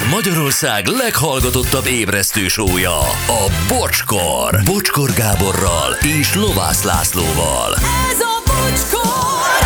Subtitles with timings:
[0.00, 4.60] Ez Magyarország leghallgatottabb ébresztő sója, a Bocskor.
[4.64, 7.74] Bocskor Gáborral és Lovász Lászlóval.
[8.10, 9.64] Ez a bocskor!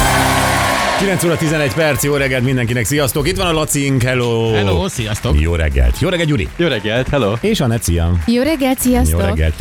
[0.99, 3.28] 9 óra 11 perc, jó reggelt mindenkinek, sziasztok!
[3.28, 4.53] Itt van a Lacink, hello!
[4.53, 5.40] Hello, sziasztok!
[5.40, 5.99] Jó reggelt!
[6.01, 6.48] Jó reggelt, Gyuri!
[6.56, 7.32] Jó reggelt, hello!
[7.40, 8.12] És a szia!
[8.26, 9.21] Jó reggelt, Jó sziasztok!
[9.21, 9.54] reggelt!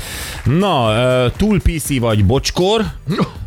[0.44, 0.92] Na,
[1.38, 2.86] túl PC vagy bocskor,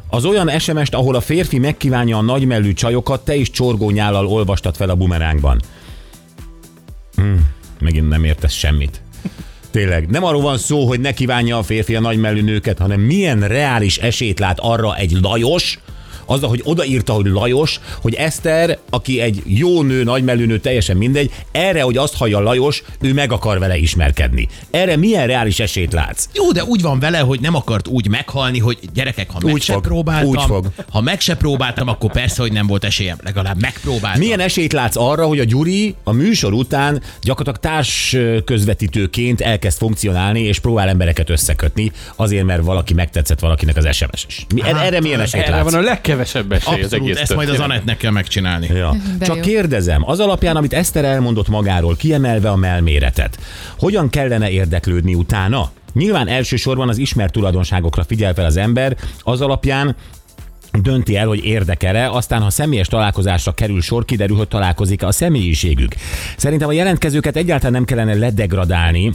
[0.08, 4.88] az olyan SMS-t, ahol a férfi megkívánja a nagymellű csajokat, te is csorgónyállal olvastad fel
[4.88, 5.60] a bumerángban.
[7.16, 7.46] Hmm,
[7.80, 9.00] megint nem értesz semmit.
[9.70, 13.48] Tényleg, nem arról van szó, hogy ne kívánja a férfi a nagymellű nőket, hanem milyen
[13.48, 15.78] reális esélyt lát arra egy Lajos,
[16.26, 21.30] azzal, hogy odaírta, hogy Lajos, hogy Eszter, aki egy jó nő, nagymellű nő, teljesen mindegy,
[21.52, 24.48] erre, hogy azt hallja Lajos, ő meg akar vele ismerkedni.
[24.70, 26.28] Erre milyen reális esélyt látsz?
[26.34, 29.62] Jó, de úgy van vele, hogy nem akart úgy meghalni, hogy gyerekek, ha meg Úgy
[29.62, 30.66] se fog, próbáltam, úgy fog.
[30.90, 34.20] ha meg se próbáltam, akkor persze, hogy nem volt esélyem, legalább megpróbáltam.
[34.20, 40.40] Milyen esélyt látsz arra, hogy a Gyuri a műsor után gyakorlatilag társ közvetítőként elkezd funkcionálni,
[40.40, 44.46] és próbál embereket összekötni, azért, mert valaki megtetszett valakinek az SMS-es.
[44.54, 45.72] Mi, hát, erre milyen esélyt Erre látsz?
[45.72, 45.84] van a
[46.16, 47.60] legkevesebb esély az Abszolút, egész ezt majd az.
[47.60, 48.66] Anettnek kell megcsinálni.
[48.66, 48.96] Ja.
[49.18, 49.42] De Csak jó.
[49.42, 53.38] kérdezem, az alapján, amit Eszter elmondott magáról, kiemelve a melméretet,
[53.78, 55.70] hogyan kellene érdeklődni utána?
[55.92, 59.96] Nyilván elsősorban az ismert tulajdonságokra figyel fel az ember, az alapján
[60.82, 65.94] dönti el, hogy érdekel-e, aztán ha személyes találkozásra kerül sor, kiderül, hogy találkozik a személyiségük.
[66.36, 69.12] Szerintem a jelentkezőket egyáltalán nem kellene ledegradálni,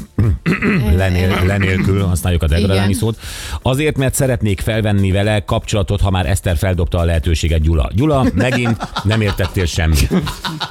[0.96, 3.00] lenél, lenélkül használjuk a degradálni Igen.
[3.00, 3.20] szót,
[3.62, 7.90] azért, mert szeretnék felvenni vele kapcsolatot, ha már Eszter feldobta a lehetőséget Gyula.
[7.94, 10.10] Gyula, megint nem értettél semmit.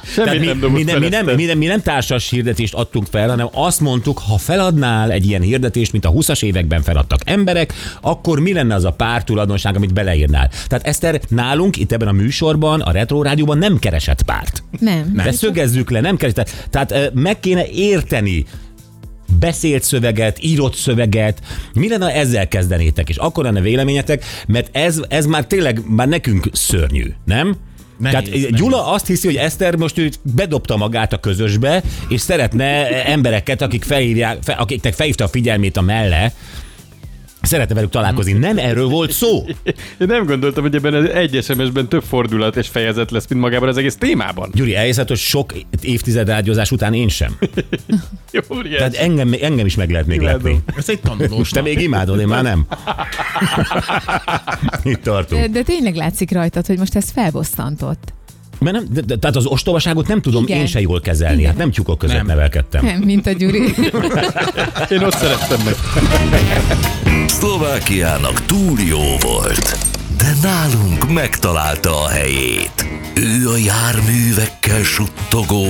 [0.03, 3.29] Semmit mi, nem mi, nem, mi, nem, mi, nem, mi nem társas hirdetést adtunk fel,
[3.29, 8.39] hanem azt mondtuk, ha feladnál egy ilyen hirdetést, mint a 20-as években feladtak emberek, akkor
[8.39, 10.49] mi lenne az a pár tulajdonság, amit beleírnál?
[10.67, 14.63] Tehát Eszter nálunk itt ebben a műsorban, a Retro Rádióban nem keresett párt.
[14.79, 15.11] Nem.
[15.15, 16.67] De szögezzük le, nem keresett.
[16.69, 18.45] Tehát meg kéne érteni
[19.39, 21.41] beszélt szöveget, írott szöveget,
[21.73, 26.07] mi lenne, ha ezzel kezdenétek, és akkor lenne véleményetek, mert ez, ez már tényleg már
[26.07, 27.55] nekünk szörnyű, nem?
[27.97, 28.59] Nehéz, Tehát nehéz.
[28.59, 33.83] Gyula azt hiszi, hogy Eszter most ő bedobta magát a közösbe, és szeretne embereket, akik
[33.83, 36.33] felhívják, fe, akiknek felhívta a figyelmét a melle,
[37.41, 38.31] szeretne velük találkozni.
[38.31, 39.45] Nem erről volt szó.
[39.99, 43.69] Én nem gondoltam, hogy ebben az egy SMS-ben több fordulat és fejezet lesz, mint magában
[43.69, 44.49] az egész témában.
[44.53, 47.37] Gyuri, elhiszed, hogy sok évtized rádiózás után én sem.
[48.31, 50.43] Jó, Tehát engem, engem is meg lehet még Imádom.
[50.43, 50.61] lepni.
[50.77, 52.65] Ez egy tanulós Te még imádod, én már nem.
[54.83, 55.41] Itt tartunk.
[55.41, 58.13] De, de tényleg látszik rajtad, hogy most ez felbosszantott.
[58.59, 60.57] Mert nem, de, de, tehát az ostobaságot nem tudom Igen.
[60.59, 61.37] én se jól kezelni.
[61.37, 61.49] Igen.
[61.49, 62.15] Hát nem tyúkok között.
[62.15, 62.25] Nem.
[62.25, 62.85] nevelkedtem.
[62.85, 63.59] Nem, mint a Gyuri.
[64.89, 65.75] Én ott szerettem meg.
[67.41, 69.77] Szlovákiának túl jó volt,
[70.17, 72.85] de nálunk megtalálta a helyét.
[73.15, 75.65] Ő a járművekkel suttogó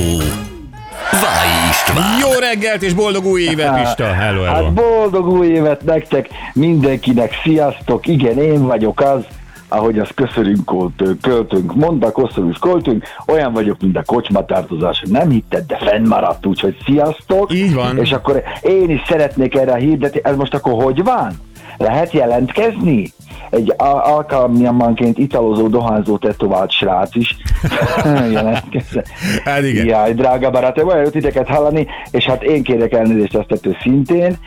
[1.11, 2.19] Váj István.
[2.19, 4.03] Jó reggelt és boldog új évet, Pista!
[4.03, 4.63] Hello, hello.
[4.63, 9.23] Hát boldog új évet nektek, mindenkinek, sziasztok, igen, én vagyok az,
[9.67, 15.65] ahogy azt köszönünk, költünk, költünk, mondta, köszönünk, költünk, olyan vagyok, mint a kocsmatartozás, nem hitted,
[15.65, 17.53] de fennmaradt, úgyhogy sziasztok.
[17.53, 17.97] Így van.
[17.97, 21.49] És akkor én is szeretnék erre hirdetni, ez most akkor hogy van?
[21.77, 23.11] Lehet jelentkezni?
[23.49, 23.83] Egy a-
[24.13, 27.35] alkalmanként italozó, dohányzó, tetovált srác is
[28.33, 29.03] jelentkezzen.
[29.43, 29.85] Hát igen.
[29.85, 34.37] Jaj, drága barátom, olyan jó titeket hallani, és hát én kérek elnézést ezt ettől szintén,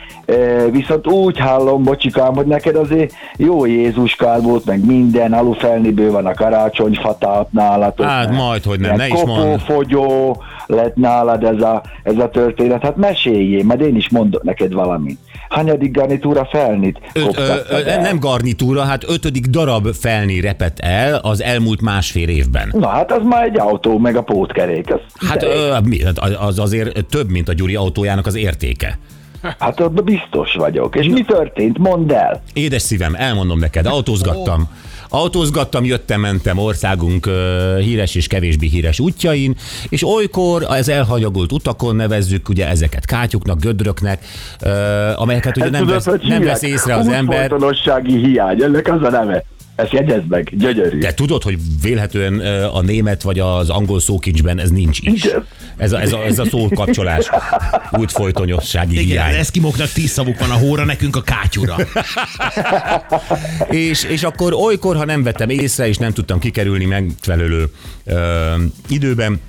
[0.71, 6.33] viszont úgy hallom, bocsikám, hogy neked azért jó Jézuskál volt, meg minden, alufelniből van a
[6.33, 8.05] karácsonyfatát nálatok.
[8.05, 9.27] Hát majd, hogy nem, ne is mondd.
[9.27, 10.37] kopófogyó
[10.67, 15.19] lett nálad ez a, ez a történet, hát meséljél, majd én is mondok neked valamit.
[15.49, 21.41] Hanyadik garnitúra felnit Öt, ö, ö, nem garnitúra, hát ötödik darab felni repett el az
[21.41, 22.69] elmúlt másfél évben.
[22.77, 24.93] Na hát az már egy autó, meg a pótkerék.
[24.93, 28.99] Az, Hát ö, mi, hát az azért több, mint a Gyuri autójának az értéke.
[29.59, 30.95] hát abban biztos vagyok.
[30.95, 31.77] És mi történt?
[31.77, 32.41] Mondd el.
[32.53, 34.69] Édes szívem, elmondom neked, autózgattam.
[35.15, 37.29] Autózgattam, jöttem, mentem országunk
[37.79, 39.55] híres és kevésbé híres útjain,
[39.89, 44.25] és olykor az elhanyagolt utakon nevezzük ugye ezeket kátyuknak, gödröknek,
[45.15, 47.51] amelyeket ugye Ezt nem tudod, vesz, nem vesz észre az ember.
[48.03, 49.43] Hiány, ennek az a neve.
[49.75, 50.97] Ezt jegyezd meg, gyönyörű.
[50.97, 52.39] De tudod, hogy vélhetően
[52.73, 55.23] a német vagy az angol szókincsben ez nincs is.
[55.23, 55.45] Igen.
[55.77, 57.29] Ez a, ez a, ez a szókapcsolás,
[57.91, 59.29] útfolytonyossági Igen, hiány.
[59.29, 61.75] az eszkimoknak tíz szavuk van a hóra, nekünk a kátyúra.
[63.69, 67.69] És, és akkor olykor, ha nem vettem észre, és nem tudtam kikerülni megfelelő
[68.05, 68.53] ö,
[68.87, 69.39] időben,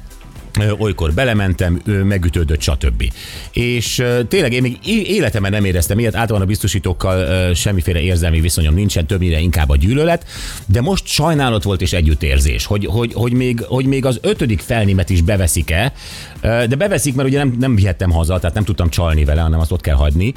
[0.78, 3.04] olykor belementem, megütődött, stb.
[3.52, 9.06] És tényleg én még életemben nem éreztem ilyet, általában a biztosítókkal semmiféle érzelmi viszonyom nincsen,
[9.06, 10.24] többnyire inkább a gyűlölet,
[10.66, 15.10] de most sajnálat volt és együttérzés, hogy, hogy, hogy, még, hogy még az ötödik felnimet
[15.10, 15.92] is beveszik-e,
[16.40, 19.72] de beveszik, mert ugye nem, nem vihettem haza, tehát nem tudtam csalni vele, hanem azt
[19.72, 20.32] ott kell hagyni.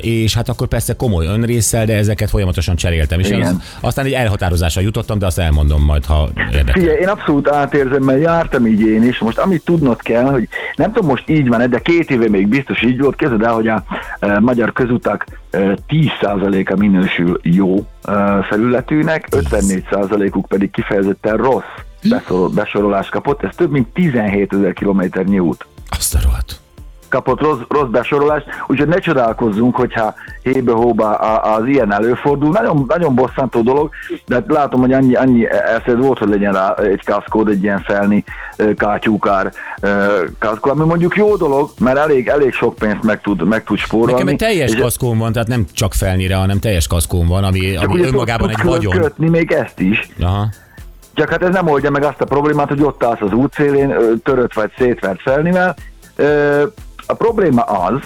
[0.00, 3.20] És hát akkor persze komoly önrészsel, de ezeket folyamatosan cseréltem.
[3.20, 6.72] És az, aztán egy elhatározásra jutottam, de azt elmondom majd, ha érdekel.
[6.72, 9.18] Figyelj, én abszolút átérzem, mert jártam így én is.
[9.18, 12.82] Most amit tudnod kell, hogy nem tudom most így van, de két éve még biztos
[12.82, 13.84] így volt, kezded el, hogy a
[14.20, 21.64] e, magyar közutak e, 10%-a minősül jó e, felületűnek, 54%-uk pedig kifejezetten rossz
[22.08, 25.66] beszol- besorolást kapott, ez több mint 17 ezer kilométernyi út.
[25.88, 26.60] Azt a rohadt.
[27.08, 32.50] Kapott rossz, rossz besorolást, úgyhogy ne csodálkozzunk, hogyha hébe-hóba az ilyen előfordul.
[32.50, 33.90] Nagyon, nagyon bosszantó dolog,
[34.26, 37.80] de hát látom, hogy annyi, annyi eszed volt, hogy legyen rá egy kaszkód, egy ilyen
[37.80, 38.24] felni
[38.76, 39.52] kátyúkár
[40.38, 44.12] kaszkó, ami mondjuk jó dolog, mert elég, elég sok pénzt meg tud, meg tud spórolni.
[44.12, 47.76] Nekem egy teljes És kaszkóm van, tehát nem csak felnire, hanem teljes kaszkóm van, ami,
[47.76, 48.96] ami önmagában egy vagyon.
[48.96, 50.08] kötni még ezt is.
[50.20, 50.48] Aha.
[51.14, 54.52] Csak hát ez nem oldja meg azt a problémát, hogy ott állsz az útszélén, törött
[54.52, 55.74] vagy szétvert felnivel.
[57.10, 58.00] A probléma az,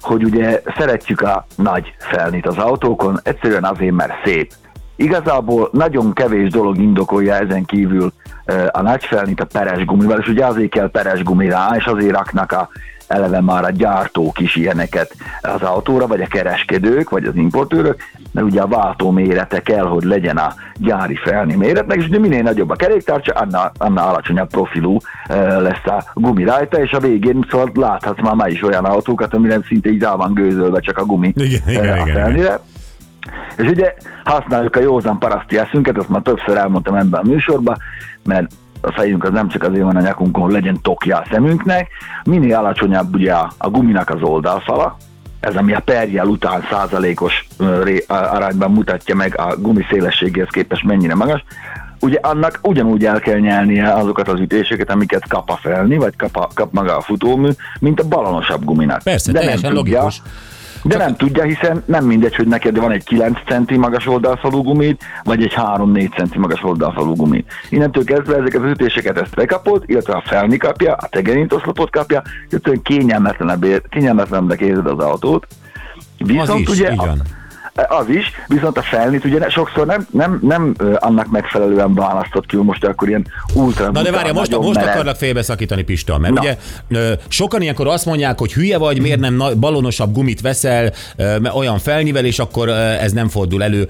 [0.00, 4.52] hogy ugye szeretjük a nagy felnit az autókon, egyszerűen azért, mert szép.
[4.96, 8.12] Igazából nagyon kevés dolog indokolja ezen kívül
[8.70, 12.16] a nagy felnit a peres gumival, és ugye azért kell peres gumi rá, és azért
[12.16, 12.68] raknak a
[13.06, 17.96] eleve már a gyártók is ilyeneket az autóra, vagy a kereskedők, vagy az importőrök,
[18.32, 22.42] mert ugye a váltó mérete kell, hogy legyen a gyári felni méretnek, és ugye minél
[22.42, 24.98] nagyobb a keréktárcsa, annál, annál alacsonyabb profilú
[25.58, 29.58] lesz a gumi rajta, és a végén szóval láthatsz már már is olyan autókat, amire
[29.66, 32.60] szinte így rá van gőzölve csak a gumi Igen, igen, a igen, felnire.
[33.56, 33.94] És ugye
[34.24, 37.76] használjuk a józan paraszti eszünket, azt már többször elmondtam ebben a műsorban,
[38.24, 38.50] mert
[38.80, 41.88] a fejünk az nem csak azért van a nyakunkon, hogy legyen tokja a szemünknek,
[42.24, 44.96] minél alacsonyabb ugye a, a guminak az oldalfala,
[45.40, 47.46] ez ami a perjel után százalékos
[48.06, 51.44] arányban mutatja meg a gumi szélességéhez képest mennyire magas,
[52.00, 56.36] ugye annak ugyanúgy el kell nyelnie azokat az ütéseket, amiket kap a felni, vagy kap,
[56.36, 57.48] a, kap maga a futómű,
[57.80, 59.02] mint a balonosabb guminak.
[59.02, 60.22] Persze, De teljesen nem tudja, logikus.
[60.82, 65.04] De nem tudja, hiszen nem mindegy, hogy neked van egy 9 centi magas oldalfalú gumit,
[65.24, 67.52] vagy egy 3-4 centi magas oldalfalú gumit.
[67.70, 72.76] Innentől kezdve ezeket az ütéseket ezt bekapod, illetve a felni kapja, a tegerintoszlopot kapja, illetve
[72.82, 75.46] kényelmetlenebbé, kényelmetlenebbnek érzed az autót.
[76.18, 77.22] Viszont Az is, ugye így van.
[77.88, 82.56] Az is, viszont a felnit ugye ne- sokszor nem, nem, nem annak megfelelően választott ki,
[82.56, 84.92] most akkor ilyen ultra Na de várja, most, most merev.
[84.92, 86.40] akarlak félbeszakítani, Pista, mert Na.
[86.40, 86.56] ugye
[87.28, 92.24] sokan ilyenkor azt mondják, hogy hülye vagy, miért nem balonosabb gumit veszel, mert olyan felnivel,
[92.24, 93.88] és akkor ez nem fordul elő,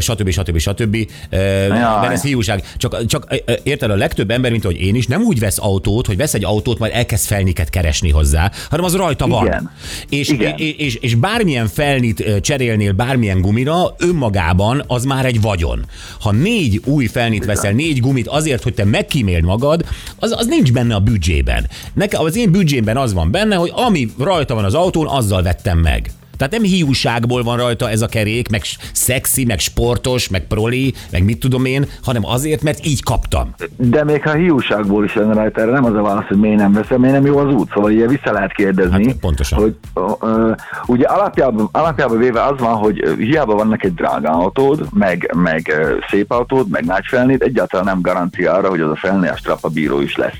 [0.00, 0.30] stb.
[0.30, 0.58] stb.
[0.58, 0.96] stb.
[1.30, 2.62] Ö, Mert ez hiúság.
[2.76, 3.26] Csak, csak
[3.62, 6.44] érted, a legtöbb ember, mint hogy én is, nem úgy vesz autót, hogy vesz egy
[6.44, 9.46] autót, majd elkezd felniket keresni hozzá, hanem az rajta van.
[9.46, 9.70] Igen.
[10.08, 10.54] És, Igen.
[10.56, 15.84] és, és, és bármilyen felnit cserélnél bármilyen gumira, önmagában az már egy vagyon.
[16.20, 19.84] Ha négy új felnit veszel, négy gumit azért, hogy te megkíméld magad,
[20.18, 21.68] az, az nincs benne a büdzsében.
[21.94, 25.78] Nekem az én büdzsémben az van benne, hogy ami rajta van az autón, azzal vettem
[25.78, 26.10] meg.
[26.36, 31.24] Tehát nem hiúságból van rajta ez a kerék, meg szexi, meg sportos, meg proli, meg
[31.24, 33.54] mit tudom én, hanem azért, mert így kaptam.
[33.76, 36.72] De még ha hiúságból is lenne rajta, erre nem az a válasz, hogy miért nem
[36.72, 37.70] veszem, miért nem jó az út.
[37.74, 39.06] Szóval ugye vissza lehet kérdezni.
[39.06, 39.58] Hát pontosan.
[39.58, 39.76] Hogy,
[40.20, 40.52] ö,
[40.86, 45.72] ugye alapjában, alapjában véve az van, hogy hiába van neked drága autód, meg, meg
[46.10, 49.68] szép autód, meg nagy felnét, egyáltalán nem garancia arra, hogy az a felné a strapa
[49.68, 50.38] bíró is lesz.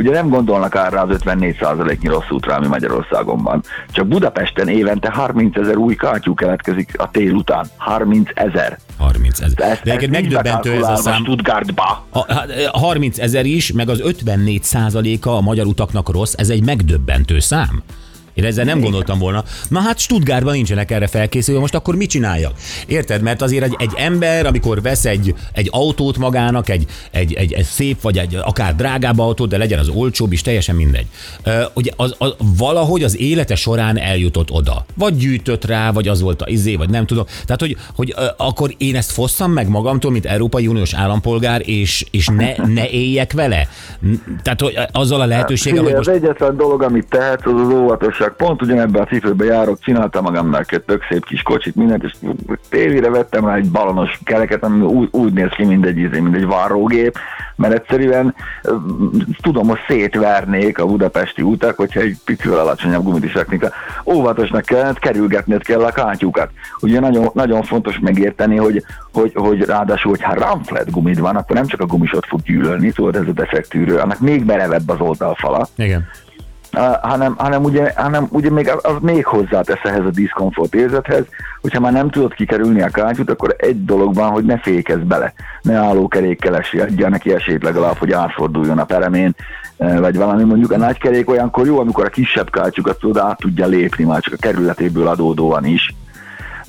[0.00, 3.62] Ugye nem gondolnak arra az 54%-nyi rossz útra, ami Magyarországon van.
[3.90, 7.66] Csak Budapesten évente 30 ezer új kátyú keletkezik a tél után.
[7.76, 8.78] 30 ezer.
[8.98, 9.54] 30 ezer.
[9.56, 11.22] De neked megdöbbentő ez a szám.
[11.22, 12.06] Stuttgartba.
[12.10, 12.18] A,
[12.70, 17.38] a 30 ezer is, meg az 54 százaléka a magyar utaknak rossz, ez egy megdöbbentő
[17.38, 17.82] szám.
[18.40, 19.44] Én ezzel nem gondoltam volna.
[19.68, 22.52] Na hát Stuttgartban nincsenek erre felkészülve, most akkor mit csináljak?
[22.86, 23.22] Érted?
[23.22, 27.64] Mert azért egy, egy ember, amikor vesz egy, egy autót magának, egy, egy, egy, egy
[27.64, 31.06] szép, vagy egy akár drágább autót, de legyen az olcsóbb is, teljesen mindegy.
[31.74, 34.84] Ugye az, az, valahogy az élete során eljutott oda.
[34.94, 37.24] Vagy gyűjtött rá, vagy az volt a izé, vagy nem tudom.
[37.44, 42.26] Tehát, hogy, hogy akkor én ezt fosszam meg magamtól, mint Európai Uniós állampolgár, és, és
[42.26, 43.68] ne, ne éljek vele?
[44.42, 47.68] Tehát, hogy azzal a lehetőséggel, hogy Figyelj, most az egyetlen dolog, amit tehetsz, az az
[47.68, 52.02] óvatosság voltak, pont ugyanebben a cipőben járok, csináltam magamnak egy tök szép kis kocsit, mindent,
[52.02, 52.12] és
[52.68, 56.36] tévére vettem rá egy balonos kereket, ami úgy, úgy néz ki, mint egy, izé, mint
[56.36, 57.18] egy varrógép,
[57.56, 58.34] mert egyszerűen
[59.40, 63.64] tudom, hogy szétvernék a budapesti utak, hogyha egy picivel alacsonyabb gumit is raknék.
[64.04, 66.50] Óvatosnak kellett, kerülgetned kell a kátyukat.
[66.80, 71.66] Ugye nagyon, nagyon fontos megérteni, hogy, hogy, hogy ráadásul, hogyha ramflet gumid van, akkor nem
[71.66, 76.08] csak a gumisot fog gyűlölni, tudod, ez a defektűrő, annak még merevebb az oldalfala, Igen.
[77.02, 81.24] Hanem, hanem, ugye, hanem ugye még az, még hozzátesz ehhez a diszkomfort érzethez,
[81.60, 85.32] hogyha már nem tudod kikerülni a kátyút, akkor egy dolog van, hogy ne fékezz bele,
[85.62, 89.34] ne állókerékkel esélye, adja neki esélyt legalább, hogy átforduljon a peremén,
[89.76, 90.44] uh, vagy valami.
[90.44, 94.20] Mondjuk a nagy kerék olyankor jó, amikor a kisebb kátyukat tudod át tudja lépni, már
[94.20, 95.94] csak a kerületéből adódóan is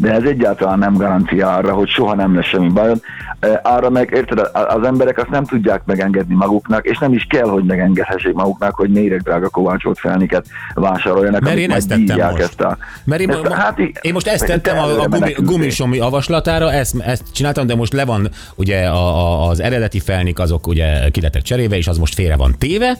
[0.02, 3.02] de ez egyáltalán nem garancia arra, hogy soha nem lesz semmi bajod.
[3.40, 7.48] E, Arra meg, érted, az emberek azt nem tudják megengedni maguknak, és nem is kell,
[7.48, 11.42] hogy megengedhessék maguknak, hogy méreg drága kovácsolt felniket vásároljanak.
[11.42, 12.42] Mert én ezt tettem most.
[12.42, 15.36] Ezt a, Mert én, ezt mo- hát én most ezt te tettem a, a gumi,
[15.38, 20.40] gumisom javaslatára, ezt, ezt csináltam, de most le van, ugye a, a, az eredeti felnik
[20.40, 22.98] azok ugye ki lettek cserélve, és az most félre van téve,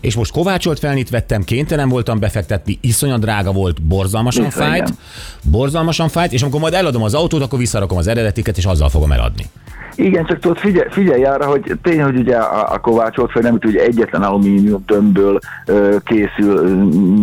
[0.00, 4.98] és most kovácsolt felnit vettem, kénytelen voltam befektetni, iszonyat drága volt, borzalmasan Bizony, fájt, igen.
[5.50, 9.12] borzalmasan fájt, és amikor majd eladom az autót, akkor visszarakom az eredetiket, és azzal fogom
[9.12, 9.44] eladni.
[9.98, 13.58] Igen, csak tudod, figyelj, figyelj arra, hogy tény, hogy ugye a, a kovácsolt fel nem
[13.64, 16.68] ugye egyetlen alumínium tömbből ö, készül ö,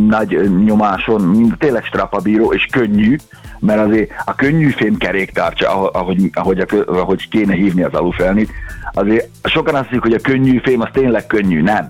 [0.07, 3.15] nagy nyomáson, mint tényleg strapabíró és könnyű,
[3.59, 8.51] mert azért a könnyű fém keréktárcsa, ahogy, ahogy, a, ahogy kéne hívni az alufelnit,
[8.93, 11.89] azért sokan azt hiszik, hogy a könnyű fém az tényleg könnyű, nem.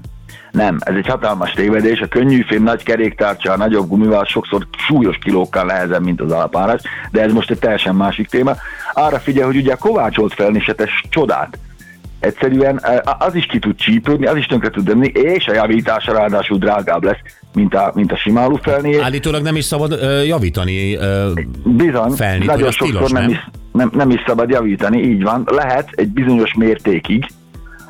[0.55, 1.99] Nem, ez egy hatalmas tévedés.
[1.99, 6.81] A könnyű fém nagy keréktárcsa, a nagyobb gumival sokszor súlyos kilókkal nehezebb, mint az alapáras,
[7.11, 8.55] de ez most egy teljesen másik téma.
[8.93, 11.57] Arra figyelj, hogy ugye a kovácsolt felnisetes csodát,
[12.19, 16.13] egyszerűen eh, az is ki tud csípődni, az is tönkre tud dömni, és a javítása
[16.13, 17.19] ráadásul drágább lesz,
[17.53, 18.99] mint a, mint a sima alufelné.
[18.99, 20.95] Állítólag nem is szabad ö, javítani.
[20.95, 21.31] Ö,
[21.63, 23.31] Bizony, felnit, nagyon sokszor tilos, nem, nem?
[23.31, 25.47] is, nem, nem is szabad javítani, így van.
[25.51, 27.25] Lehet egy bizonyos mértékig,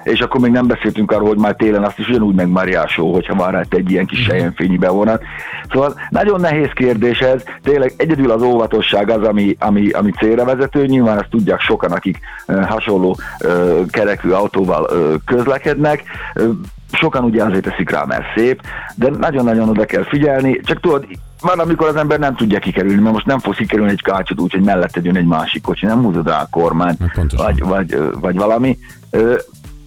[0.06, 3.36] és akkor még nem beszéltünk arról, hogy már télen azt is ugyanúgy meg Mariásó, hogyha
[3.36, 5.24] van rá egy ilyen kis sejemfényi bevonat.
[5.72, 10.86] Szóval nagyon nehéz kérdés ez, tényleg egyedül az óvatosság az, ami, ami, ami célra vezető,
[10.86, 13.18] nyilván ezt tudják sokan, akik hasonló
[13.90, 14.90] kerekű autóval
[15.26, 16.04] közlekednek,
[16.92, 18.62] sokan ugye azért teszik rá, mert szép,
[18.96, 21.06] de nagyon-nagyon oda kell figyelni, csak tudod,
[21.42, 24.52] van, amikor az ember nem tudja kikerülni, mert most nem fogsz kikerülni egy kácsot úgy,
[24.52, 28.36] hogy mellette jön egy másik kocsi, nem húzod rá a kormányt, Hát vagy, vagy, vagy
[28.36, 28.78] valami.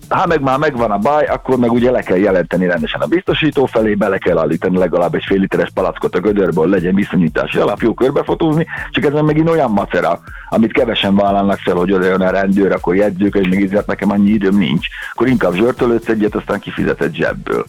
[0.09, 3.67] Ha meg már megvan a baj, akkor meg ugye le kell jelenteni rendesen a biztosító
[3.67, 7.95] felé, bele kell állítani legalább egy fél literes palackot a gödörből, legyen viszonyítási alap, jó
[7.95, 12.95] körbefotózni, csak ez megint olyan macera, amit kevesen vállalnak fel, hogy jön a rendőr, akkor
[12.95, 14.87] jegyzők, hogy még ízért nekem annyi időm nincs.
[15.13, 17.67] Akkor inkább zsörtölődsz egyet, aztán kifizetett zsebből.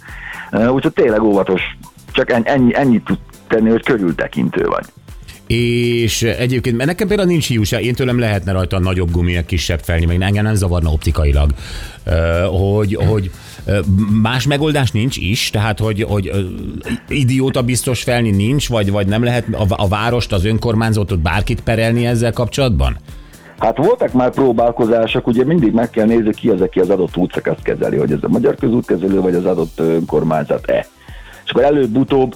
[0.52, 1.62] Úgyhogy tényleg óvatos,
[2.12, 3.18] csak ennyi, ennyit tud
[3.48, 4.86] tenni, hogy körültekintő vagy.
[5.56, 9.80] És egyébként, mert nekem például nincs hiúság, én tőlem lehetne rajta nagyobb gumi, meg kisebb
[9.80, 11.50] felni, meg engem nem zavarna optikailag,
[12.50, 13.32] hogy, hogy
[13.66, 13.80] ö,
[14.22, 16.32] más megoldás nincs is, tehát hogy, hogy
[17.08, 22.06] idióta biztos felni nincs, vagy, vagy nem lehet a, a várost, az önkormányzatot bárkit perelni
[22.06, 22.98] ezzel kapcsolatban?
[23.60, 27.62] Hát voltak már próbálkozások, ugye mindig meg kell nézni, ki az, aki az adott útszakaszt
[27.62, 30.88] kezeli, hogy ez a magyar közútkezelő, vagy az adott önkormányzat-e.
[31.46, 32.36] És akkor előbb-utóbb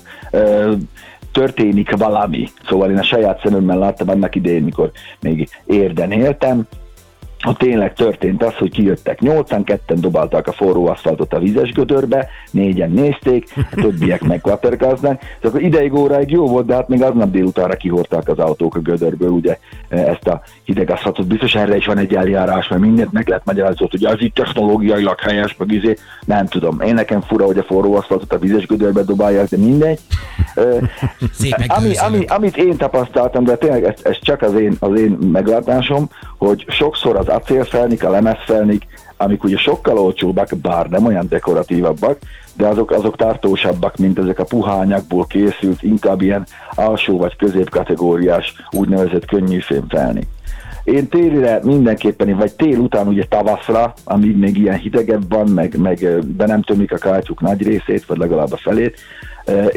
[1.33, 2.47] történik valami.
[2.67, 6.67] Szóval én a saját szememmel láttam annak idején, mikor még érden éltem,
[7.45, 12.27] ott tényleg történt az, hogy kijöttek nyolcan, ketten dobálták a forró aszfaltot a vizes gödörbe,
[12.51, 17.31] négyen nézték, a többiek megkvaterkáznak, és akkor ideig óráig jó volt, de hát még aznap
[17.31, 19.57] délutánra kihordták az autók a gödörből, ugye
[19.89, 21.27] ezt a hideg aszfaltot.
[21.27, 25.19] Biztos erre is van egy eljárás, mert mindent meg lehet magyarázni, hogy az itt technológiailag
[25.19, 25.95] helyes, meg izé,
[26.25, 26.81] nem tudom.
[26.81, 29.99] Én nekem fura, hogy a forró aszfaltot a vizes gödörbe dobálják, de mindegy.
[31.67, 36.09] Ami, ami, amit én tapasztaltam, de tényleg ez, ez csak az én, az én meglátásom,
[36.45, 38.85] hogy sokszor az acélfelnik, a lemezfelnik,
[39.17, 42.17] amik ugye sokkal olcsóbbak, bár nem olyan dekoratívabbak,
[42.53, 46.45] de azok, azok tartósabbak, mint ezek a puhányakból készült, inkább ilyen
[46.75, 50.27] alsó vagy középkategóriás úgynevezett könnyűfém felnik.
[50.83, 56.23] Én télire mindenképpen, vagy tél után ugye tavaszra, amíg még ilyen hidegebb van, meg, meg
[56.25, 58.99] be nem tömik a kátyuk nagy részét, vagy legalább a felét,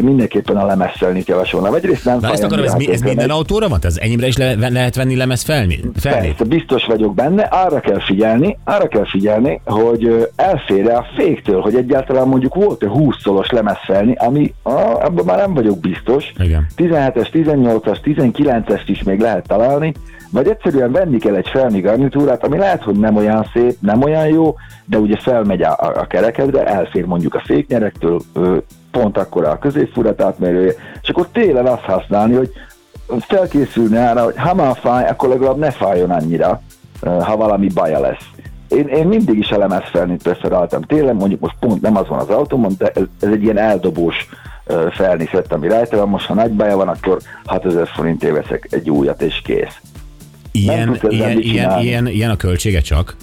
[0.02, 1.74] mindenképpen a lemezfelnit javasolnám.
[1.74, 3.78] Egyrészt nem Na ezt akarom, ez, mi, ez minden autóra van?
[3.82, 5.80] Ez enyémre is le, lehet venni lemez felni?
[5.94, 6.26] felni?
[6.26, 11.60] Persze, biztos vagyok benne, arra kell figyelni, arra kell figyelni, hogy ö, elfér-e a féktől,
[11.60, 16.32] hogy egyáltalán mondjuk volt-e 20 szolos lemezfelni, ami ah, abban már nem vagyok biztos.
[16.38, 16.66] Igen.
[16.76, 19.94] 17-es, 18-as, 19-est is még lehet találni,
[20.30, 24.26] vagy egyszerűen venni kell egy felmi garnitúrát, ami lehet, hogy nem olyan szép, nem olyan
[24.26, 24.54] jó,
[24.84, 28.20] de ugye felmegy a, a, a kerekedre, elfér mondjuk a féknyerektől,
[28.90, 32.50] pont akkor a középfurat átmérője, és akkor télen azt használni, hogy
[33.20, 36.60] felkészülni arra, hogy ha már fáj, akkor legalább ne fájjon annyira,
[37.00, 38.30] ha valami baja lesz.
[38.68, 42.28] Én, én mindig is elemez felnit preferáltam télen, mondjuk most pont nem az van az
[42.28, 44.28] autómon, de ez, ez egy ilyen eldobós
[44.90, 49.22] felniszett, ami rajta van, most ha nagy baja van, akkor 6000 forintért veszek egy újat,
[49.22, 49.80] és kész.
[50.56, 53.16] Ilyen, ilyen, ilyen, ilyen, ilyen a költsége csak.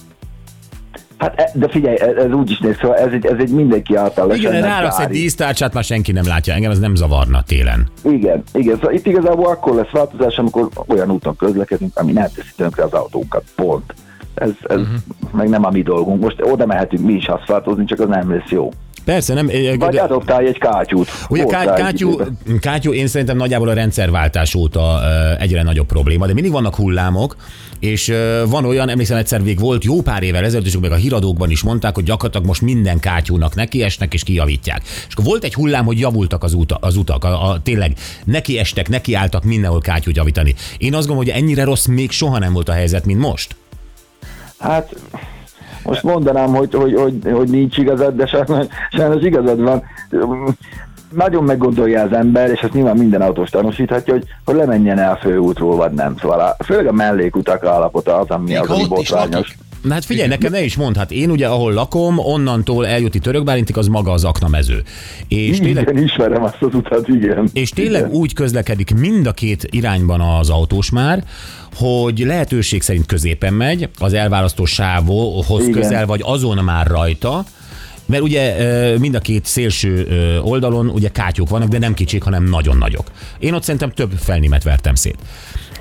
[1.23, 3.95] Hát, e- de figyelj, ez, ez úgy is néz, szóval ez egy, ez egy mindenki
[3.95, 6.53] által Igen, ráraksz egy dísztárcsát, már senki nem látja.
[6.53, 7.87] Engem ez nem zavarna télen.
[8.03, 12.51] Igen, igen, szóval itt igazából akkor lesz változás, amikor olyan úton közlekedünk, ami nem teszi
[12.55, 13.93] tönkre az autónkat, pont.
[14.33, 14.95] Ez, ez uh-huh.
[15.31, 16.21] meg nem a mi dolgunk.
[16.21, 18.69] Most oda mehetünk mi is aszfaltozni, csak az nem lesz jó.
[19.05, 19.47] Persze, nem.
[19.49, 21.09] eh, Vagy de- adoptál egy kátyút.
[21.29, 22.19] Ugye ká- kátyú,
[22.59, 27.35] kátyú, én szerintem nagyjából a rendszerváltás óta ö, egyre nagyobb probléma, de mindig vannak hullámok,
[27.79, 28.13] és
[28.47, 31.61] van olyan, emlékszem egyszer még volt jó pár évvel ezelőtt, és meg a híradókban is
[31.61, 34.81] mondták, hogy gyakorlatilag most minden kátyúnak nekiesnek és kijavítják.
[34.83, 37.93] És akkor volt egy hullám, hogy javultak az, uta, az utak, a, a, tényleg
[38.25, 40.55] nekiestek, nekiálltak mindenhol kátyút javítani.
[40.77, 43.55] Én azt gondolom, hogy ennyire rossz még soha nem volt a helyzet, mint most.
[44.59, 44.95] Hát
[45.83, 49.83] most mondanám, hogy, hogy, hogy, hogy nincs igazad, de sajnos, sajnos igazad van.
[51.09, 55.75] Nagyon meggondolja az ember, és ezt nyilván minden autós tanúsíthatja, hogy, hogy lemenjen el főútról,
[55.75, 56.15] vagy nem.
[56.21, 59.57] Szóval a, főleg a mellékutak állapota az, ami, Még az, ami botrányos.
[59.83, 63.77] Na hát figyelj, nekem ne is mondd, hát én ugye, ahol lakom, onnantól eljutni Törökbálintig,
[63.77, 64.83] az maga az aknamező.
[65.27, 67.49] És tényleg, Igen, ismerem azt az utat, igen.
[67.53, 68.13] És tényleg igen.
[68.13, 71.23] úgy közlekedik mind a két irányban az autós már,
[71.75, 75.71] hogy lehetőség szerint középen megy, az elválasztó sávhoz Igen.
[75.71, 77.43] közel, vagy azon már rajta,
[78.05, 78.55] mert ugye
[78.97, 80.07] mind a két szélső
[80.43, 83.07] oldalon ugye kátyók vannak, de nem kicsik, hanem nagyon nagyok.
[83.39, 85.17] Én ott szerintem több felnémet vertem szét.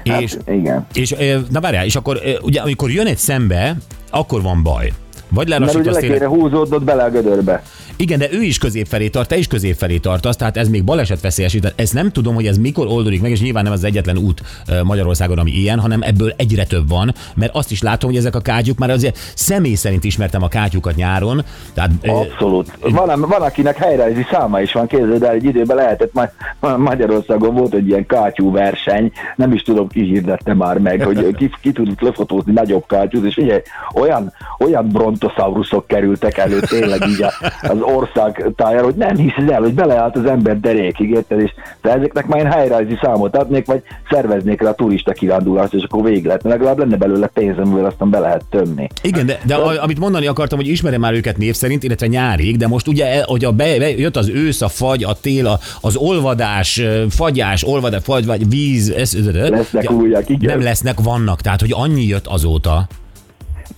[0.05, 0.87] Hát, És, igen.
[0.95, 1.15] és
[1.51, 3.77] na várjál, és akkor ugye amikor jön egy szembe,
[4.11, 4.93] akkor van baj.
[5.35, 7.63] Vagy Mert ugye lelassítasz le tényleg, húzódnod bele a gödörbe.
[7.97, 10.85] igen, de ő is közép felé tart, te is közép felé tartasz, tehát ez még
[10.85, 11.73] baleset veszélyesít.
[11.77, 14.43] Ezt nem tudom, hogy ez mikor oldódik meg, és nyilván nem az egyetlen út
[14.83, 18.41] Magyarországon, ami ilyen, hanem ebből egyre több van, mert azt is látom, hogy ezek a
[18.41, 22.79] kátyuk, már azért személy szerint ismertem a kátyukat nyáron, tehát Abszolút.
[22.81, 27.55] Van, van, akinek helyreállítási száma is van, képzeld el, egy időben lehetett, ma- ma- Magyarországon
[27.55, 31.73] volt egy ilyen kátyú verseny, nem is tudom, ki hirdette már meg, hogy ki, ki
[31.73, 33.63] tudott lefotózni nagyobb kátyút, és ugye
[33.95, 34.89] olyan, olyan
[35.23, 37.25] brontosaurusok kerültek elő tényleg így
[37.63, 41.51] az ország tájára, hogy nem hiszed el, hogy beleállt az ember derékig, érted, és
[41.83, 46.03] de ezeknek már én helyreállítási számot adnék, vagy szerveznék rá a turista kirándulást, és akkor
[46.03, 48.89] végig lehet, mert legalább lenne belőle pénzem, amivel aztán be lehet tömni.
[49.03, 52.57] Igen, de, de a, amit mondani akartam, hogy ismerem már őket név szerint, illetve nyárig,
[52.57, 55.47] de most ugye, e- hogy a be, be, jött az ősz, a fagy, a tél,
[55.47, 60.51] a, az olvadás, ö, fagyás, olvadás, fagy, vagy víz, ez, Lesznek újak, igen.
[60.57, 62.87] Nem lesznek, vannak, tehát hogy annyi jött azóta.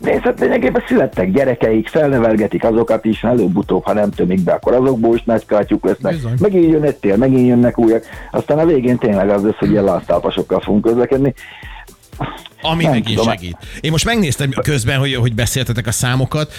[0.04, 5.14] Nézd, hát lényegében születtek gyerekeik, felnevelgetik azokat is, előbb-utóbb, ha nem tömik be, akkor azokból
[5.14, 6.14] is nagy kátyuk lesznek.
[6.14, 6.34] Bizony.
[6.38, 8.04] Megint jön egy tél, megint jönnek újak.
[8.30, 11.34] Aztán a végén tényleg az lesz, hogy ilyen lásztálpasokkal fogunk közlekedni.
[12.62, 13.32] Ami Nem megint tudom.
[13.32, 13.56] segít.
[13.80, 16.52] Én most megnéztem közben, hogy, hogy beszéltetek a számokat.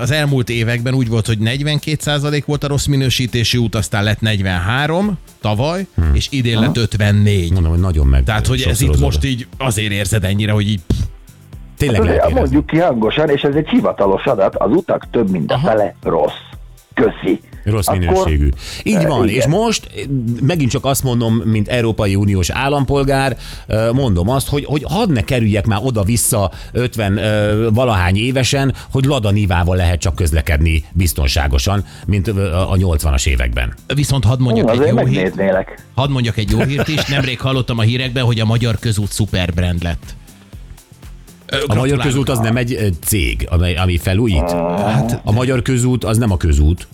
[0.00, 5.18] Az elmúlt években úgy volt, hogy 42% volt a rossz minősítési út, aztán lett 43
[5.40, 7.52] tavaly, és idén lett 54.
[7.52, 8.24] Mondom, hogy nagyon meg.
[8.24, 11.03] Tehát, hogy ez itt most így azért érzed ennyire, hogy így pff,
[11.86, 12.40] Tényleg Hát, lehet érezni.
[12.40, 16.32] mondjuk ki hangosan, és ez egy hivatalos adat, az utak több mint a fele rossz.
[16.94, 17.40] Köszi.
[17.64, 18.48] Rossz Akkor- minőségű.
[18.82, 19.34] Így Eh, van, igen.
[19.40, 20.02] és most eh,
[20.40, 25.20] megint csak azt mondom, mint Európai Uniós állampolgár, eh, mondom azt, hogy, hogy hadd ne
[25.20, 32.28] kerüljek már oda-vissza 50 eh, valahány évesen, hogy Lada Nivával lehet csak közlekedni biztonságosan, mint
[32.28, 33.74] a 80-as években.
[33.94, 35.34] Viszont hadd mondjak Hú, egy jó hírt.
[35.94, 37.04] Hadd mondjak egy jó hírt is.
[37.04, 40.14] Nemrég hallottam a hírekben, hogy a Magyar Közút szuperbrand lett.
[41.66, 41.98] A Magyar.
[41.98, 44.50] Közút az nem egy cég, amely, ami felújít.
[44.50, 46.86] Hát, A Magyar Közút az nem a közút,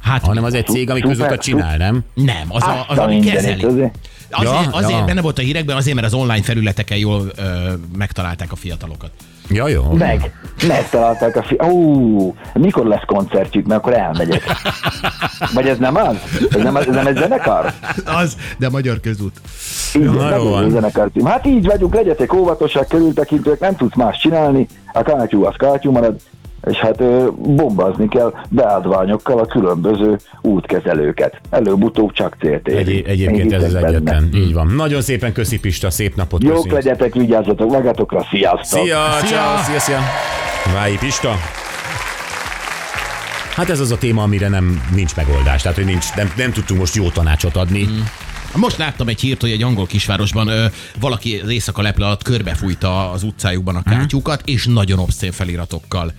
[0.00, 2.04] hát hanem az egy cég, ami közútat csinál, nem?
[2.14, 3.62] nem, az, a, az Azt a ami kezeli.
[3.62, 3.94] azért.
[4.30, 5.04] Azért, Ja, azért ja.
[5.04, 7.42] benne volt a hírekben, azért, mert az online felületeken jól ö,
[7.96, 9.10] megtalálták a fiatalokat.
[9.48, 9.82] Ja, jó.
[9.92, 10.32] Meg,
[10.66, 11.58] megtalálták a fi...
[11.70, 14.42] Ú, mikor lesz koncertjük, mert akkor elmegyek.
[15.54, 16.16] Vagy ez nem az?
[16.50, 17.72] Ez nem, ez nem egy zenekar?
[18.04, 19.40] Az, de Magyar Közút.
[19.96, 20.70] Így, Na, nem jó van.
[20.70, 21.10] zenekar.
[21.24, 26.16] Hát így vagyunk, legyetek óvatosak, körültekintőek, nem tudsz más csinálni, a kátyú az kátyú marad,
[26.70, 31.40] és hát ö, bombazni kell beáldványokkal a különböző útkezelőket.
[31.50, 32.76] Előbb-utóbb csak célt ér.
[32.76, 34.28] Egy, egyébként ez az egyetlen.
[34.34, 34.66] Így van.
[34.66, 36.82] Nagyon szépen köszi Pista, szép napot Jók köszönjük.
[36.82, 38.84] legyetek, vigyázzatok magatokra, sziasztok!
[38.84, 39.28] Szia, Szia!
[39.28, 39.98] ciao, szia, szia.
[40.74, 41.30] Vályi Pista.
[43.54, 45.62] Hát ez az a téma, amire nem nincs megoldás.
[45.62, 47.84] Tehát, hogy nincs, nem, nem tudtunk most jó tanácsot adni.
[47.84, 47.98] Mm.
[48.54, 50.66] Most láttam egy hírt, hogy egy angol kisvárosban ö,
[51.00, 56.12] valaki az éjszaka leple alatt körbefújta az utcájukban a kátyúkat, és nagyon obszcén feliratokkal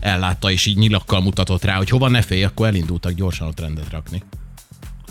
[0.00, 3.90] ellátta, és így nyilakkal mutatott rá, hogy hova ne félj, akkor elindultak gyorsan ott rendet
[3.90, 4.22] rakni.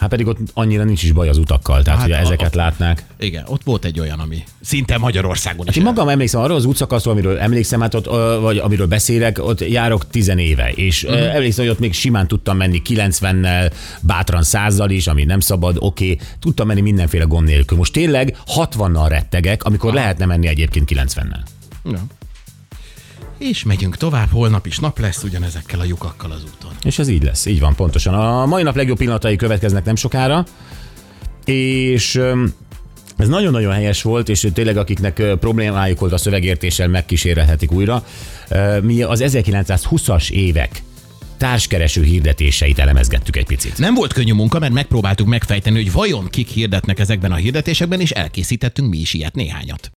[0.04, 2.58] Hát pedig ott annyira nincs is baj az utakkal, tehát Hát hogy a- ezeket a-
[2.58, 3.04] látnák.
[3.20, 5.68] Igen, ott volt egy olyan, ami szinte Magyarországon is.
[5.68, 8.06] Hát én magam emlékszem arra az útszakaszról, amiről emlékszem, hát ott,
[8.42, 11.36] vagy amiről beszélek, ott járok tizenéve, és uh-huh.
[11.36, 16.12] emlékszem, hogy ott még simán tudtam menni 90-nel, bátran 100 is, ami nem szabad, oké,
[16.12, 16.28] okay.
[16.40, 17.78] tudtam menni mindenféle gond nélkül.
[17.78, 21.40] Most tényleg 60-nal rettegek, amikor lehetne menni egyébként 90-nel.
[21.84, 22.00] Ja.
[23.50, 26.72] És megyünk tovább, holnap is nap lesz ugyanezekkel a lyukakkal az úton.
[26.84, 28.14] És ez így lesz, így van, pontosan.
[28.14, 30.46] A mai nap legjobb pillanatai következnek nem sokára,
[31.46, 32.16] és
[33.18, 38.06] ez nagyon-nagyon helyes volt, és tényleg akiknek problémájuk volt a szövegértéssel, megkísérelhetik újra.
[38.82, 40.84] Mi az 1920-as évek
[41.38, 43.78] társkereső hirdetéseit elemezgettük egy picit.
[43.78, 48.12] Nem volt könnyű munka, mert megpróbáltuk megfejteni, hogy vajon kik hirdetnek ezekben a hirdetésekben, és
[48.12, 49.92] elkészítettünk mi is ilyet néhányat.